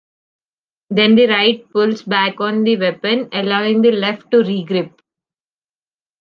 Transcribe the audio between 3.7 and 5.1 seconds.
the left to re-grip.